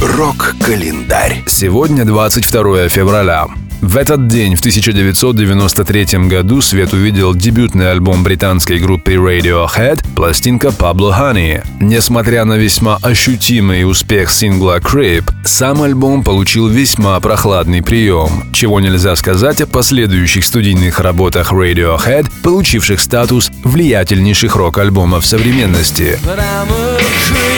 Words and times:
Рок-календарь. 0.00 1.42
Сегодня 1.46 2.04
22 2.04 2.88
февраля. 2.88 3.46
В 3.80 3.96
этот 3.96 4.28
день, 4.28 4.54
в 4.54 4.60
1993 4.60 6.28
году, 6.28 6.60
свет 6.60 6.92
увидел 6.92 7.34
дебютный 7.34 7.90
альбом 7.90 8.22
британской 8.22 8.78
группы 8.78 9.14
Radiohead, 9.14 10.04
пластинка 10.14 10.68
Pablo 10.68 11.12
Honey. 11.16 11.64
Несмотря 11.80 12.44
на 12.44 12.54
весьма 12.54 12.98
ощутимый 13.02 13.88
успех 13.88 14.30
сингла 14.30 14.78
Creep, 14.78 15.24
сам 15.44 15.82
альбом 15.82 16.22
получил 16.22 16.68
весьма 16.68 17.18
прохладный 17.20 17.82
прием, 17.82 18.52
чего 18.52 18.78
нельзя 18.80 19.16
сказать 19.16 19.60
о 19.60 19.66
последующих 19.66 20.44
студийных 20.44 21.00
работах 21.00 21.52
Radiohead, 21.52 22.26
получивших 22.42 23.00
статус 23.00 23.50
влиятельнейших 23.64 24.54
рок-альбомов 24.54 25.26
современности. 25.26 26.18
But 26.24 26.38
I'm 26.38 26.68
a 26.70 27.57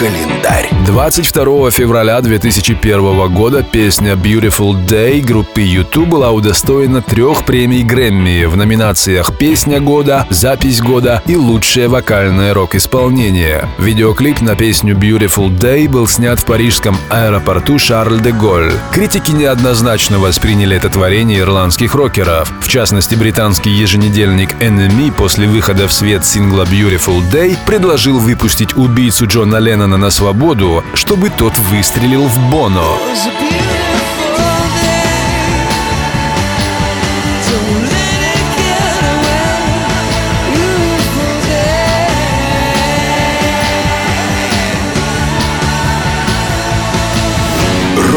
you. 0.00 0.57
Рок-календарь. 0.88 0.98
22 0.98 1.70
февраля 1.70 2.20
2001 2.20 3.32
года 3.32 3.62
песня 3.62 4.14
Beautiful 4.14 4.74
Day 4.86 5.20
группы 5.20 5.60
U2 5.60 6.06
была 6.06 6.30
удостоена 6.30 7.02
трех 7.02 7.44
премий 7.44 7.82
Грэмми 7.82 8.46
в 8.46 8.56
номинациях 8.56 9.36
«Песня 9.38 9.80
года», 9.80 10.26
«Запись 10.30 10.80
года» 10.80 11.22
и 11.26 11.36
«Лучшее 11.36 11.88
вокальное 11.88 12.54
рок-исполнение». 12.54 13.68
Видеоклип 13.78 14.40
на 14.40 14.56
песню 14.56 14.96
Beautiful 14.96 15.56
Day 15.56 15.88
был 15.88 16.06
снят 16.08 16.40
в 16.40 16.44
парижском 16.44 16.96
аэропорту 17.10 17.78
Шарль 17.78 18.20
де 18.20 18.32
Голь. 18.32 18.72
Критики 18.92 19.30
неоднозначно 19.30 20.18
восприняли 20.18 20.76
это 20.76 20.88
творение 20.88 21.40
ирландских 21.40 21.94
рокеров. 21.94 22.52
В 22.60 22.68
частности, 22.68 23.14
британский 23.14 23.70
еженедельник 23.70 24.54
NME 24.60 25.12
после 25.12 25.46
выхода 25.46 25.86
в 25.86 25.92
свет 25.92 26.24
сингла 26.24 26.62
Beautiful 26.64 27.22
Day 27.30 27.56
предложил 27.66 28.18
выпустить 28.18 28.76
убийцу 28.76 29.26
Джона 29.26 29.56
Леннона 29.56 29.96
на 29.96 30.10
свободу, 30.10 30.77
чтобы 30.94 31.30
тот 31.30 31.58
выстрелил 31.58 32.24
в 32.24 32.50
Боно. 32.50 32.84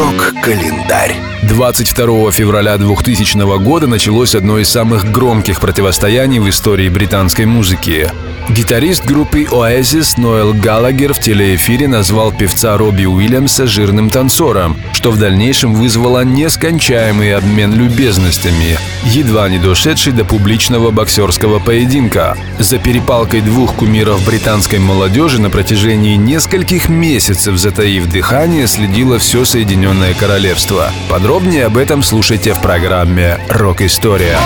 Рок-календарь. 0.02 1.14
22 1.44 2.32
февраля 2.32 2.76
2000 2.76 3.58
года 3.58 3.86
началось 3.86 4.34
одно 4.34 4.58
из 4.58 4.68
самых 4.68 5.12
громких 5.12 5.60
противостояний 5.60 6.40
в 6.40 6.48
истории 6.48 6.88
британской 6.88 7.44
музыки. 7.44 8.10
Гитарист 8.48 9.04
группы 9.04 9.44
Oasis 9.44 10.20
Ноэл 10.20 10.52
Галагер 10.54 11.14
в 11.14 11.20
телеэфире 11.20 11.86
назвал 11.86 12.32
певца 12.32 12.76
Робби 12.76 13.04
Уильямса 13.04 13.66
жирным 13.66 14.10
танцором, 14.10 14.76
что 14.92 15.12
в 15.12 15.18
дальнейшем 15.18 15.74
вызвало 15.74 16.24
нескончаемый 16.24 17.36
обмен 17.36 17.72
любезностями, 17.72 18.78
едва 19.04 19.48
не 19.48 19.58
дошедший 19.58 20.12
до 20.12 20.24
публичного 20.24 20.90
боксерского 20.90 21.60
поединка. 21.60 22.36
За 22.58 22.78
перепалкой 22.78 23.42
двух 23.42 23.74
кумиров 23.74 24.24
британской 24.26 24.80
молодежи 24.80 25.40
на 25.40 25.50
протяжении 25.50 26.16
нескольких 26.16 26.88
месяцев, 26.88 27.56
затаив 27.56 28.06
дыхание, 28.06 28.66
следило 28.66 29.18
все 29.18 29.44
Соединенное 29.44 29.91
Королевство. 29.92 30.90
Подробнее 31.10 31.66
об 31.66 31.76
этом 31.76 32.02
слушайте 32.02 32.54
в 32.54 32.60
программе 32.60 33.38
«Рок-история». 33.50 34.38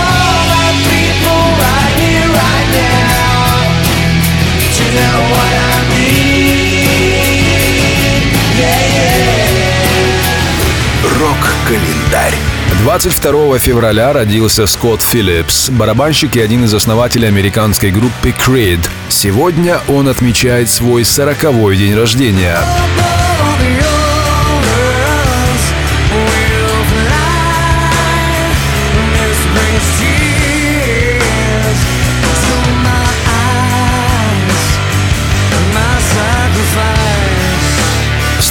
Рок-календарь. 11.21 12.35
22 12.83 13.59
февраля 13.59 14.13
родился 14.13 14.67
Скотт 14.67 15.03
Филлипс, 15.03 15.71
барабанщик 15.71 16.35
и 16.37 16.41
один 16.41 16.65
из 16.65 16.75
основателей 16.75 17.29
американской 17.29 17.93
группы 17.93 18.31
Creed. 18.31 18.81
Сегодня 19.09 19.79
он 19.87 20.09
отмечает 20.09 20.69
свой 20.69 21.03
40-й 21.03 21.77
день 21.77 21.95
рождения. 21.95 22.59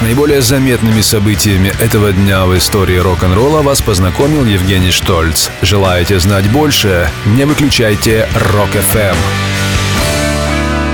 Наиболее 0.05 0.41
заметными 0.43 1.01
событиями 1.01 1.73
этого 1.81 2.11
дня 2.11 2.45
в 2.45 2.55
истории 2.55 2.97
рок-н-ролла 2.97 3.63
вас 3.63 3.81
познакомил 3.81 4.45
Евгений 4.45 4.91
Штольц. 4.91 5.49
Желаете 5.63 6.19
знать 6.19 6.47
больше? 6.51 7.09
Не 7.25 7.45
выключайте 7.45 8.29
Рок-ФМ. 8.35 9.15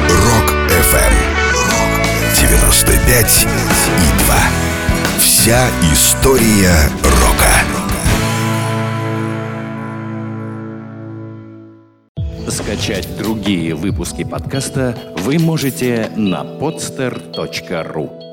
Рок-ФМ. 0.08 1.14
95 2.40 3.48
и 3.48 4.24
2. 4.24 4.36
Вся 5.20 5.70
история 5.92 6.90
рока. 7.04 7.52
Скачать 12.50 13.10
другие 13.18 13.76
выпуски 13.76 14.24
подкаста 14.24 14.98
вы 15.18 15.38
можете 15.38 16.10
на 16.16 16.44
podster.ru 16.44 18.31